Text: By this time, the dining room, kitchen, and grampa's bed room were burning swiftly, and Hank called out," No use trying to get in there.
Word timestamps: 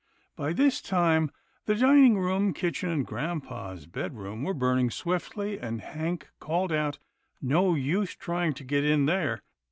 By 0.35 0.53
this 0.53 0.81
time, 0.81 1.29
the 1.67 1.75
dining 1.75 2.17
room, 2.17 2.55
kitchen, 2.55 2.89
and 2.89 3.05
grampa's 3.05 3.85
bed 3.85 4.15
room 4.17 4.41
were 4.43 4.55
burning 4.55 4.89
swiftly, 4.89 5.59
and 5.59 5.79
Hank 5.79 6.27
called 6.39 6.71
out," 6.71 6.97
No 7.59 7.75
use 7.75 8.15
trying 8.15 8.53
to 8.53 8.63
get 8.63 8.83
in 8.83 9.05
there. 9.05 9.43